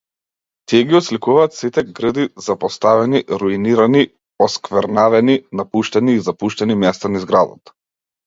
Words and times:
Тие 0.71 0.85
ги 0.91 0.95
отсликуваат 0.99 1.55
сите 1.57 1.81
грди, 1.99 2.23
запоставени, 2.45 3.21
руинирани, 3.43 4.01
осквернавени, 4.47 5.35
напуштени 5.61 6.15
и 6.15 6.23
запуштени 6.29 6.79
места 6.85 7.13
низ 7.17 7.29
градот. 7.33 7.75